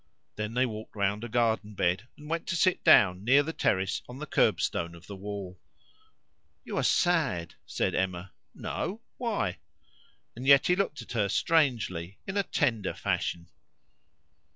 [0.35, 4.01] Then they walked round a garden bed, and went to sit down near the terrace
[4.09, 5.59] on the kerb stone of the wall.
[6.65, 8.33] "You are sad," said Emma.
[8.55, 9.59] "No; why?"
[10.35, 13.49] And yet he looked at her strangely in a tender fashion.